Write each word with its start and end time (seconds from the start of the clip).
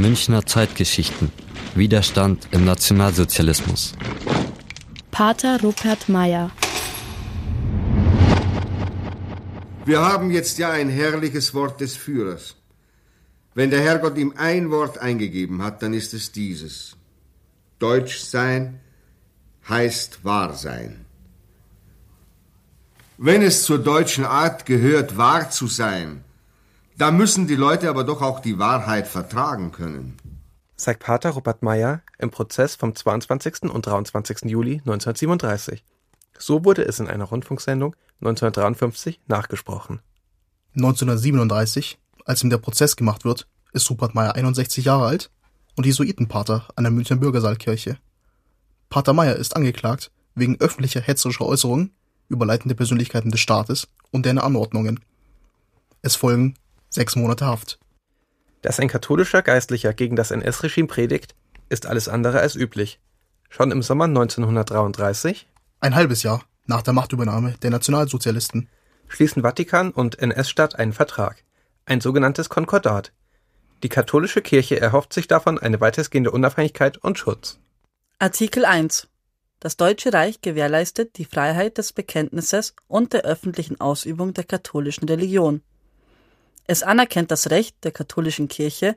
Münchner 0.00 0.46
Zeitgeschichten. 0.46 1.30
Widerstand 1.74 2.48
im 2.52 2.64
Nationalsozialismus. 2.64 3.92
Pater 5.10 5.60
Rupert 5.60 6.08
Meyer. 6.08 6.50
Wir 9.84 10.00
haben 10.00 10.30
jetzt 10.30 10.58
ja 10.58 10.70
ein 10.70 10.88
herrliches 10.88 11.52
Wort 11.52 11.80
des 11.80 11.96
Führers. 11.96 12.56
Wenn 13.54 13.70
der 13.70 13.80
Herrgott 13.80 14.16
ihm 14.16 14.32
ein 14.36 14.70
Wort 14.70 14.98
eingegeben 14.98 15.62
hat, 15.62 15.82
dann 15.82 15.92
ist 15.92 16.14
es 16.14 16.32
dieses. 16.32 16.96
Deutsch 17.78 18.20
sein 18.20 18.80
heißt 19.68 20.24
wahr 20.24 20.54
sein. 20.54 21.04
Wenn 23.18 23.42
es 23.42 23.64
zur 23.64 23.78
deutschen 23.78 24.24
Art 24.24 24.64
gehört, 24.64 25.18
wahr 25.18 25.50
zu 25.50 25.66
sein, 25.66 26.24
da 27.00 27.10
müssen 27.10 27.46
die 27.46 27.56
Leute 27.56 27.88
aber 27.88 28.04
doch 28.04 28.20
auch 28.20 28.40
die 28.40 28.58
Wahrheit 28.58 29.08
vertragen 29.08 29.72
können. 29.72 30.18
Sagt 30.76 31.02
Pater 31.02 31.30
Robert 31.30 31.62
Meyer 31.62 32.02
im 32.18 32.30
Prozess 32.30 32.74
vom 32.76 32.94
22. 32.94 33.62
und 33.70 33.86
23. 33.86 34.42
Juli 34.42 34.80
1937. 34.80 35.82
So 36.38 36.62
wurde 36.62 36.84
es 36.84 37.00
in 37.00 37.08
einer 37.08 37.24
Rundfunksendung 37.24 37.96
1953 38.20 39.18
nachgesprochen. 39.28 40.00
1937, 40.76 41.98
als 42.26 42.44
ihm 42.44 42.50
der 42.50 42.58
Prozess 42.58 42.96
gemacht 42.96 43.24
wird, 43.24 43.48
ist 43.72 43.88
Rupert 43.88 44.14
Meyer 44.14 44.34
61 44.34 44.84
Jahre 44.84 45.06
alt 45.06 45.30
und 45.76 45.86
Jesuitenpater 45.86 46.68
an 46.76 46.84
der 46.84 46.90
Münchner 46.90 47.16
Bürgersaalkirche. 47.16 47.96
Pater 48.90 49.14
Meyer 49.14 49.36
ist 49.36 49.56
angeklagt 49.56 50.10
wegen 50.34 50.60
öffentlicher 50.60 51.00
hetzerischer 51.00 51.46
Äußerungen 51.46 51.94
über 52.28 52.44
leitende 52.44 52.74
Persönlichkeiten 52.74 53.30
des 53.30 53.40
Staates 53.40 53.88
und 54.10 54.26
deren 54.26 54.38
Anordnungen. 54.38 55.00
Es 56.02 56.14
folgen 56.14 56.56
sechs 56.90 57.16
Monate 57.16 57.46
Haft. 57.46 57.78
Dass 58.62 58.78
ein 58.78 58.88
katholischer 58.88 59.42
Geistlicher 59.42 59.94
gegen 59.94 60.16
das 60.16 60.30
NS-Regime 60.30 60.88
predigt, 60.88 61.34
ist 61.70 61.86
alles 61.86 62.08
andere 62.08 62.40
als 62.40 62.56
üblich. 62.56 63.00
Schon 63.48 63.70
im 63.70 63.82
Sommer 63.82 64.04
1933, 64.04 65.48
ein 65.80 65.94
halbes 65.94 66.22
Jahr 66.22 66.42
nach 66.66 66.82
der 66.82 66.92
Machtübernahme 66.92 67.54
der 67.62 67.70
Nationalsozialisten, 67.70 68.68
schließen 69.08 69.42
Vatikan 69.42 69.90
und 69.90 70.18
NS-Staat 70.18 70.78
einen 70.78 70.92
Vertrag, 70.92 71.42
ein 71.86 72.00
sogenanntes 72.00 72.48
Konkordat. 72.48 73.12
Die 73.82 73.88
katholische 73.88 74.42
Kirche 74.42 74.78
erhofft 74.78 75.12
sich 75.14 75.26
davon 75.26 75.58
eine 75.58 75.80
weitestgehende 75.80 76.30
Unabhängigkeit 76.30 76.98
und 76.98 77.18
Schutz. 77.18 77.58
Artikel 78.18 78.66
1 78.66 79.08
das 79.62 79.76
Deutsche 79.76 80.14
Reich 80.14 80.40
gewährleistet 80.40 81.18
die 81.18 81.26
Freiheit 81.26 81.76
des 81.76 81.92
Bekenntnisses 81.92 82.74
und 82.88 83.12
der 83.12 83.24
öffentlichen 83.24 83.78
Ausübung 83.78 84.32
der 84.32 84.44
katholischen 84.44 85.06
Religion. 85.06 85.60
Es 86.70 86.84
anerkennt 86.84 87.32
das 87.32 87.50
Recht 87.50 87.82
der 87.82 87.90
katholischen 87.90 88.46
Kirche, 88.46 88.94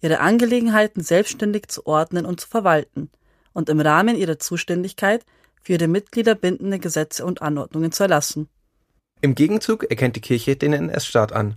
ihre 0.00 0.20
Angelegenheiten 0.20 1.02
selbstständig 1.02 1.66
zu 1.66 1.84
ordnen 1.84 2.24
und 2.24 2.40
zu 2.40 2.46
verwalten 2.46 3.10
und 3.52 3.68
im 3.68 3.80
Rahmen 3.80 4.14
ihrer 4.14 4.38
Zuständigkeit 4.38 5.24
für 5.60 5.72
ihre 5.72 5.88
Mitglieder 5.88 6.36
bindende 6.36 6.78
Gesetze 6.78 7.26
und 7.26 7.42
Anordnungen 7.42 7.90
zu 7.90 8.04
erlassen. 8.04 8.48
Im 9.22 9.34
Gegenzug 9.34 9.90
erkennt 9.90 10.14
die 10.14 10.20
Kirche 10.20 10.54
den 10.54 10.72
NS-Staat 10.72 11.32
an. 11.32 11.56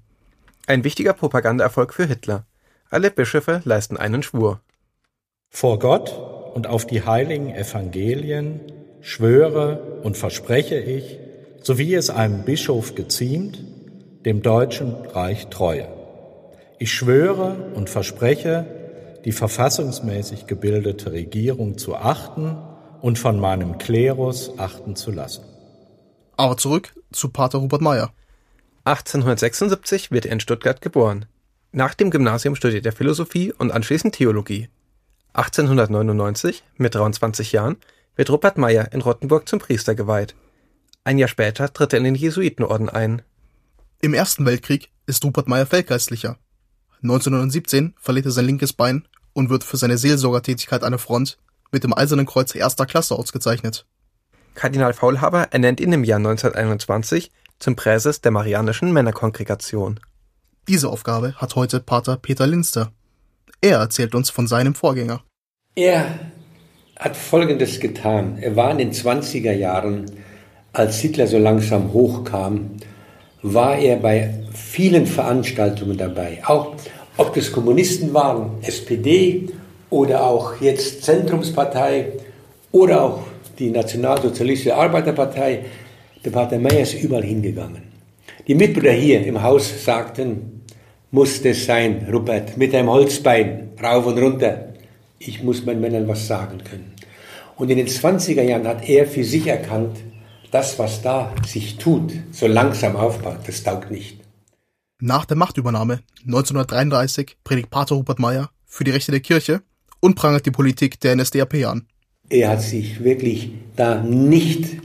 Ein 0.66 0.84
wichtiger 0.84 1.14
Propagandaerfolg 1.14 1.94
für 1.94 2.08
Hitler. 2.08 2.48
Alle 2.90 3.12
Bischöfe 3.12 3.62
leisten 3.64 3.96
einen 3.96 4.24
Schwur. 4.24 4.62
Vor 5.52 5.78
Gott 5.78 6.10
und 6.56 6.66
auf 6.66 6.88
die 6.88 7.04
heiligen 7.06 7.54
Evangelien 7.54 8.60
schwöre 9.02 10.00
und 10.02 10.18
verspreche 10.18 10.80
ich, 10.80 11.20
so 11.62 11.78
wie 11.78 11.94
es 11.94 12.10
einem 12.10 12.44
Bischof 12.44 12.96
geziemt, 12.96 13.69
dem 14.26 14.42
Deutschen 14.42 14.94
Reich 15.14 15.48
Treue. 15.48 15.88
Ich 16.78 16.92
schwöre 16.92 17.72
und 17.74 17.90
verspreche, 17.90 18.66
die 19.24 19.32
verfassungsmäßig 19.32 20.46
gebildete 20.46 21.14
Regierung 21.14 21.78
zu 21.78 21.96
achten 21.96 22.58
und 23.02 23.18
von 23.18 23.40
meinem 23.40 23.78
Klerus 23.78 24.52
achten 24.58 24.98
zu 24.98 25.12
lassen. 25.12 25.44
Aber 26.36 26.58
zurück 26.58 26.94
zu 27.12 27.30
Pater 27.30 27.62
Hubert 27.62 27.82
Meyer. 27.82 28.12
1876 28.84 30.12
wird 30.12 30.26
er 30.26 30.34
in 30.34 30.40
Stuttgart 30.42 30.82
geboren. 30.82 31.26
Nach 31.72 31.94
dem 31.94 32.12
Gymnasium 32.12 32.56
studiert 32.56 32.86
er 32.86 32.92
Philosophie 32.92 33.54
und 33.54 33.72
anschließend 33.72 34.16
Theologie. 34.16 34.68
1899, 35.34 36.64
mit 36.76 36.96
23 36.96 37.54
Jahren, 37.54 37.78
wird 38.16 38.30
Rupert 38.32 38.58
Meyer 38.58 38.92
in 38.92 39.02
Rottenburg 39.02 39.48
zum 39.48 39.60
Priester 39.60 39.96
geweiht. 39.96 40.36
Ein 41.06 41.18
Jahr 41.18 41.30
später 41.30 41.72
tritt 41.72 41.94
er 41.94 42.00
in 42.00 42.04
den 42.04 42.16
Jesuitenorden 42.16 42.90
ein. 42.90 43.22
Im 44.02 44.14
Ersten 44.14 44.46
Weltkrieg 44.46 44.92
ist 45.08 45.26
Rupert 45.26 45.50
Meyer 45.50 45.66
Feldgeistlicher. 45.66 46.38
1917 47.04 47.96
verliert 48.00 48.28
er 48.28 48.32
sein 48.32 48.46
linkes 48.46 48.72
Bein 48.72 49.06
und 49.34 49.50
wird 49.50 49.66
für 49.66 49.76
seine 49.76 49.98
Seelsorgertätigkeit 49.98 50.84
an 50.84 50.94
der 50.94 51.00
Front 51.00 51.38
mit 51.74 51.84
dem 51.84 51.94
Eisernen 51.94 52.26
Kreuz 52.26 52.56
erster 52.56 52.86
Klasse 52.86 53.16
ausgezeichnet. 53.16 53.86
Kardinal 54.56 54.94
Faulhaber 54.94 55.50
ernennt 55.52 55.82
ihn 55.82 55.92
im 55.92 56.06
Jahr 56.06 56.20
1921 56.20 57.30
zum 57.60 57.76
Präses 57.76 58.22
der 58.22 58.32
Marianischen 58.32 58.94
Männerkongregation. 58.94 60.00
Diese 60.70 60.88
Aufgabe 60.88 61.36
hat 61.36 61.58
heute 61.58 61.82
Pater 61.82 62.16
Peter 62.16 62.48
Linster. 62.48 62.94
Er 63.60 63.80
erzählt 63.80 64.16
uns 64.16 64.30
von 64.30 64.48
seinem 64.48 64.76
Vorgänger. 64.76 65.26
Er 65.76 66.06
hat 66.98 67.18
Folgendes 67.18 67.82
getan. 67.82 68.38
Er 68.38 68.56
war 68.56 68.72
in 68.72 68.78
den 68.78 68.94
20er 68.94 69.52
Jahren, 69.52 70.10
als 70.72 71.00
Hitler 71.00 71.28
so 71.28 71.38
langsam 71.38 71.92
hochkam, 71.92 72.78
war 73.42 73.78
er 73.78 73.98
bei 73.98 74.34
vielen 74.54 75.06
Veranstaltungen 75.06 75.98
dabei. 75.98 76.40
Auch 76.46 76.76
ob 77.18 77.34
das 77.34 77.52
Kommunisten 77.52 78.14
waren, 78.14 78.52
SPD 78.62 79.50
oder 79.90 80.24
auch 80.24 80.62
jetzt 80.62 81.04
Zentrumspartei 81.04 82.14
oder 82.72 83.04
auch 83.04 83.20
die 83.58 83.70
Nationalsozialistische 83.70 84.76
Arbeiterpartei. 84.76 85.66
Der 86.24 86.32
Pater 86.32 86.60
Meyer 86.60 86.82
ist 86.82 86.94
überall 86.94 87.24
hingegangen. 87.24 87.84
Die 88.48 88.56
Mitbrüder 88.56 88.92
hier 88.92 89.26
im 89.26 89.42
Haus 89.42 89.84
sagten, 89.84 90.64
muss 91.12 91.42
das 91.42 91.66
sein, 91.66 92.08
Rupert, 92.12 92.58
mit 92.58 92.74
einem 92.76 92.90
Holzbein, 92.90 93.70
rauf 93.82 94.06
und 94.06 94.18
runter. 94.18 94.74
Ich 95.18 95.44
muss 95.44 95.66
meinen 95.66 95.82
Männern 95.82 96.08
was 96.08 96.28
sagen 96.28 96.60
können. 96.64 96.94
Und 97.58 97.70
in 97.70 97.78
den 97.78 97.88
20er 97.88 98.44
Jahren 98.44 98.68
hat 98.68 98.88
er 98.88 99.06
für 99.06 99.24
sich 99.24 99.48
erkannt, 99.48 99.98
das, 100.52 100.80
was 100.80 101.02
da 101.02 101.34
sich 101.46 101.78
tut, 101.78 102.14
so 102.32 102.48
langsam 102.48 102.96
aufbaut, 102.96 103.40
das 103.46 103.64
taugt 103.64 103.92
nicht. 103.92 104.20
Nach 105.02 105.26
der 105.26 105.38
Machtübernahme 105.38 106.00
1933 106.26 107.38
predigt 107.44 107.70
Pater 107.70 107.96
Rupert 107.96 108.20
Meyer 108.20 108.50
für 108.66 108.84
die 108.84 108.92
Rechte 108.92 109.12
der 109.12 109.22
Kirche 109.22 109.62
und 110.00 110.16
prangert 110.16 110.46
die 110.46 110.52
Politik 110.52 111.00
der 111.00 111.16
NSDAP 111.16 111.66
an. 111.66 111.88
Er 112.30 112.50
hat 112.50 112.62
sich 112.62 113.04
wirklich 113.04 113.52
da 113.76 114.02
nicht 114.02 114.78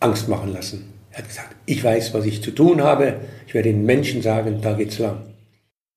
Angst 0.00 0.28
machen 0.28 0.52
lassen. 0.52 0.92
Er 1.10 1.18
hat 1.18 1.28
gesagt, 1.28 1.56
ich 1.66 1.82
weiß, 1.82 2.12
was 2.14 2.24
ich 2.24 2.42
zu 2.42 2.50
tun 2.50 2.82
habe, 2.82 3.20
ich 3.46 3.54
werde 3.54 3.70
den 3.70 3.84
Menschen 3.84 4.22
sagen, 4.22 4.60
da 4.62 4.72
geht's 4.72 4.98
lang. 4.98 5.22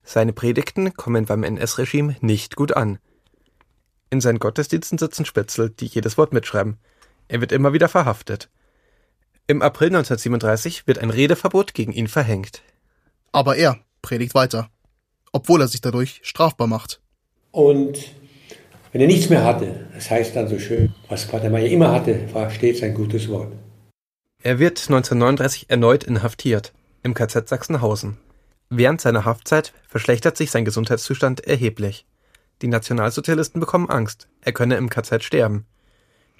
Seine 0.02 0.32
Predigten 0.32 0.94
kommen 0.94 1.24
beim 1.24 1.42
NS-Regime 1.42 2.16
nicht 2.20 2.54
gut 2.54 2.76
an. 2.76 2.98
In 4.10 4.20
seinen 4.20 4.38
Gottesdiensten 4.38 4.98
sitzen 4.98 5.24
Spätzle, 5.24 5.70
die 5.70 5.86
jedes 5.86 6.16
Wort 6.16 6.32
mitschreiben. 6.32 6.76
Er 7.28 7.40
wird 7.40 7.50
immer 7.50 7.72
wieder 7.72 7.88
verhaftet. 7.88 8.48
Im 9.48 9.62
April 9.62 9.88
1937 9.88 10.88
wird 10.88 10.98
ein 10.98 11.10
Redeverbot 11.10 11.72
gegen 11.72 11.92
ihn 11.92 12.08
verhängt. 12.08 12.62
Aber 13.30 13.56
er 13.56 13.78
predigt 14.02 14.34
weiter, 14.34 14.70
obwohl 15.30 15.60
er 15.60 15.68
sich 15.68 15.80
dadurch 15.80 16.20
strafbar 16.24 16.66
macht. 16.66 17.00
Und 17.52 17.96
wenn 18.90 19.00
er 19.00 19.06
nichts 19.06 19.30
mehr 19.30 19.44
hatte, 19.44 19.86
das 19.94 20.10
heißt 20.10 20.34
dann 20.34 20.48
so 20.48 20.58
schön, 20.58 20.92
was 21.08 21.28
Pater 21.28 21.48
Meyer 21.48 21.68
immer 21.68 21.92
hatte, 21.92 22.32
war 22.34 22.50
stets 22.50 22.82
ein 22.82 22.94
gutes 22.94 23.28
Wort. 23.28 23.52
Er 24.42 24.58
wird 24.58 24.80
1939 24.80 25.66
erneut 25.70 26.02
inhaftiert, 26.02 26.72
im 27.04 27.14
KZ 27.14 27.48
Sachsenhausen. 27.48 28.16
Während 28.68 29.00
seiner 29.00 29.24
Haftzeit 29.24 29.72
verschlechtert 29.86 30.36
sich 30.36 30.50
sein 30.50 30.64
Gesundheitszustand 30.64 31.46
erheblich. 31.46 32.04
Die 32.62 32.68
Nationalsozialisten 32.68 33.60
bekommen 33.60 33.90
Angst, 33.90 34.26
er 34.40 34.52
könne 34.52 34.76
im 34.76 34.90
KZ 34.90 35.22
sterben. 35.22 35.66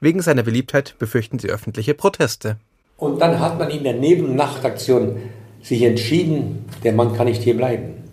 Wegen 0.01 0.23
seiner 0.23 0.43
Beliebtheit 0.43 0.97
befürchten 0.99 1.39
sie 1.39 1.51
öffentliche 1.51 1.95
Proteste. 1.95 2.59
Und 2.97 3.21
dann 3.21 3.39
hat 3.41 3.59
man 3.59 3.71
in 3.71 3.85
der 3.85 3.95
Nebennachtaktion 3.95 5.17
sich 5.63 5.83
entschieden, 5.83 6.65
der 6.83 6.93
Mann 6.93 7.15
kann 7.15 7.27
nicht 7.27 7.43
hier 7.43 7.57
bleiben. 7.57 8.05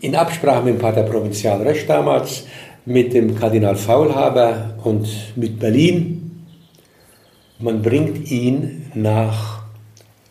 In 0.00 0.16
Absprache 0.16 0.64
mit 0.64 0.74
dem 0.74 0.80
Pater 0.80 1.04
Provinzial 1.04 1.62
Recht 1.62 1.88
damals, 1.88 2.46
mit 2.84 3.12
dem 3.14 3.36
Kardinal 3.38 3.76
Faulhaber 3.76 4.74
und 4.82 5.08
mit 5.36 5.60
Berlin, 5.60 6.46
man 7.60 7.80
bringt 7.80 8.28
ihn 8.30 8.90
nach 8.94 9.62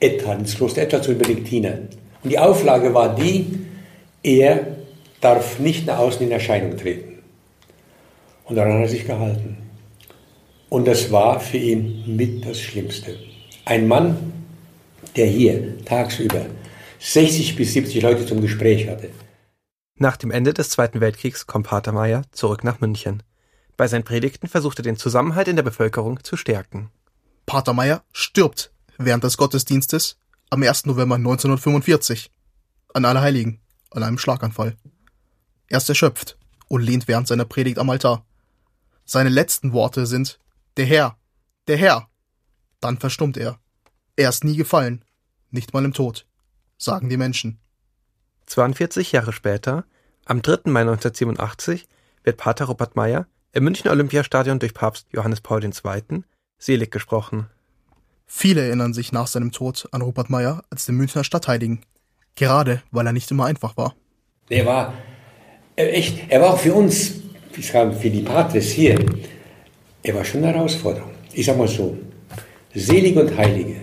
Ettal, 0.02 0.40
ins 0.40 0.56
Kloster 0.56 0.82
Ettal 0.82 1.02
zu 1.02 1.12
den 1.12 1.20
Benediktinern. 1.20 1.88
Und 2.24 2.30
die 2.30 2.40
Auflage 2.40 2.94
war 2.94 3.16
die, 3.16 3.60
er 4.24 4.68
darf 5.22 5.60
nicht 5.60 5.88
nach 5.88 6.00
außen 6.00 6.26
in 6.26 6.32
Erscheinung 6.32 6.76
treten. 6.76 7.20
Und 8.46 8.56
daran 8.56 8.74
hat 8.74 8.82
er 8.82 8.90
sich 8.90 9.06
gehalten. 9.06 9.58
Und 10.72 10.88
das 10.88 11.12
war 11.12 11.42
für 11.42 11.58
ihn 11.58 12.16
mit 12.16 12.46
das 12.46 12.58
Schlimmste. 12.58 13.20
Ein 13.66 13.90
Mann, 13.90 14.32
der 15.18 15.26
hier 15.26 15.84
tagsüber 15.84 16.46
60 16.98 17.58
bis 17.58 17.74
70 17.74 18.02
Leute 18.02 18.26
zum 18.26 18.40
Gespräch 18.40 18.88
hatte. 18.88 19.10
Nach 20.00 20.16
dem 20.16 20.32
Ende 20.32 20.54
des 20.54 20.70
Zweiten 20.70 21.02
Weltkriegs 21.02 21.46
kommt 21.46 21.68
Pater 21.68 21.92
Meyer 21.92 22.22
zurück 22.32 22.64
nach 22.64 22.80
München. 22.80 23.22
Bei 23.76 23.90
seinen 23.90 24.06
Predigten 24.06 24.48
versucht 24.48 24.80
er 24.80 24.84
den 24.84 24.96
Zusammenhalt 24.96 25.50
in 25.50 25.58
der 25.58 25.64
Bevölkerung 25.64 26.24
zu 26.24 26.38
stärken. 26.38 26.90
Pater 27.46 27.74
Meyer 27.74 28.06
stirbt 28.14 28.72
während 28.98 29.26
des 29.26 29.36
Gottesdienstes 29.36 30.20
am 30.52 30.64
1. 30.64 30.86
November 30.86 31.16
1945 31.16 32.32
an 32.94 33.04
Allerheiligen 33.04 33.60
an 33.90 34.04
einem 34.04 34.18
Schlaganfall. 34.18 34.78
Er 35.68 35.80
ist 35.80 35.90
erschöpft 35.90 36.38
und 36.70 36.82
lehnt 36.82 37.10
während 37.10 37.28
seiner 37.28 37.44
Predigt 37.44 37.78
am 37.78 37.90
Altar. 37.90 38.26
Seine 39.04 39.30
letzten 39.30 39.74
Worte 39.74 40.06
sind 40.06 40.40
Der 40.78 40.86
Herr, 40.86 41.18
der 41.68 41.78
Herr. 41.78 42.08
Dann 42.80 42.98
verstummt 42.98 43.38
er. 43.38 43.60
Er 44.16 44.30
ist 44.30 44.44
nie 44.44 44.56
gefallen, 44.56 45.04
nicht 45.50 45.74
mal 45.74 45.84
im 45.84 45.94
Tod, 45.94 46.26
sagen 46.78 47.10
die 47.10 47.18
Menschen. 47.18 47.60
42 48.46 49.12
Jahre 49.12 49.34
später, 49.34 49.86
am 50.26 50.42
3. 50.42 50.72
Mai 50.72 50.82
1987, 50.82 51.88
wird 52.24 52.38
Pater 52.38 52.66
Rupert 52.66 52.96
Meyer 52.96 53.28
im 53.52 53.66
Münchner 53.66 53.92
Olympiastadion 53.92 54.60
durch 54.60 54.74
Papst 54.74 55.08
Johannes 55.12 55.42
Paul 55.42 55.64
II. 55.64 56.24
selig 56.58 56.92
gesprochen. 56.92 57.48
Viele 58.26 58.62
erinnern 58.66 58.94
sich 58.94 59.12
nach 59.12 59.28
seinem 59.28 59.52
Tod 59.52 59.90
an 59.92 60.02
Rupert 60.02 60.30
Meyer 60.30 60.64
als 60.70 60.86
den 60.86 60.96
Münchner 60.96 61.26
Stadtheiligen, 61.26 61.82
gerade 62.36 62.82
weil 62.92 63.06
er 63.06 63.14
nicht 63.14 63.30
immer 63.30 63.46
einfach 63.46 63.76
war. 63.76 63.94
Er 64.48 64.66
war 64.66 64.94
äh, 65.76 65.88
echt, 65.88 66.30
er 66.30 66.42
war 66.42 66.52
auch 66.54 66.60
für 66.60 66.74
uns, 66.74 67.16
ich 67.58 67.68
sage 67.70 67.92
für 67.94 68.10
die 68.10 68.22
Patres 68.22 68.72
hier, 68.72 68.98
er 70.04 70.16
war 70.16 70.26
schon 70.26 70.44
eine 70.44 70.54
Herausforderung. 70.54 71.12
Ich 71.34 71.46
sage 71.46 71.58
mal 71.58 71.68
so, 71.68 71.98
Selige 72.74 73.22
und 73.22 73.38
Heilige, 73.38 73.76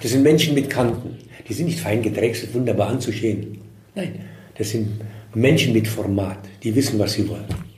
das 0.00 0.10
sind 0.10 0.22
Menschen 0.22 0.54
mit 0.54 0.68
Kanten. 0.68 1.18
Die 1.48 1.54
sind 1.54 1.66
nicht 1.66 1.80
fein 1.80 2.02
gedrechselt, 2.02 2.54
wunderbar 2.54 2.88
anzusehen. 2.88 3.58
Nein, 3.94 4.20
das 4.56 4.70
sind 4.70 5.00
Menschen 5.34 5.72
mit 5.72 5.88
Format, 5.88 6.38
die 6.62 6.74
wissen, 6.74 6.98
was 6.98 7.14
sie 7.14 7.28
wollen. 7.28 7.71